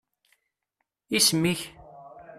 [1.17, 1.61] Isem-ik?